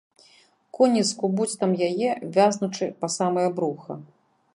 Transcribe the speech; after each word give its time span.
Коні 0.77 1.03
скубуць 1.09 1.59
там 1.63 1.75
яе, 1.89 2.09
вязнучы 2.37 2.85
па 3.03 3.07
самае 3.17 3.45
бруха. 3.61 3.99